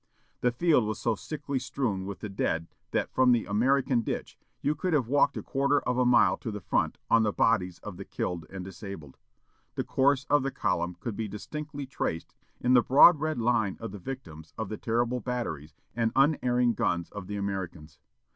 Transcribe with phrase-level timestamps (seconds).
[0.39, 4.73] "The field was so thickly strewn with the dead that, from the American ditch, you
[4.73, 7.97] could have walked a quarter of a mile to the front on the bodies of
[7.97, 9.19] the killed and disabled....
[9.75, 13.91] The course of the column could be distinctly traced in the broad red line of
[13.91, 17.99] the victims of the terrible batteries and unerring guns of the Americans.